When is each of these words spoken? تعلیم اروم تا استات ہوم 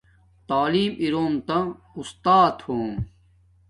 تعلیم 0.47 0.91
اروم 1.03 1.33
تا 1.47 1.59
استات 1.99 2.55
ہوم 2.67 2.91